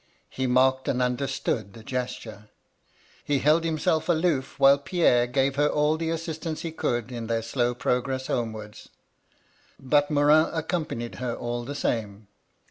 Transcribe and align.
He 0.31 0.47
marked 0.47 0.87
and 0.87 0.99
understood 0.99 1.73
the 1.73 1.83
gesture. 1.83 2.49
He 3.23 3.37
held 3.37 3.63
himself 3.63 4.09
aloof 4.09 4.57
while 4.59 4.79
Pierre 4.79 5.27
gave 5.27 5.57
her 5.57 5.67
all 5.67 5.95
the 5.95 6.09
assistance 6.09 6.63
he 6.63 6.71
could 6.71 7.11
in 7.11 7.27
their 7.27 7.43
slow 7.43 7.75
progress 7.75 8.25
homewards. 8.25 8.89
But 9.79 10.09
Morin 10.09 10.47
accompanied 10.53 11.17
her 11.21 11.35
all 11.35 11.65
the 11.65 11.75
same. 11.75 12.27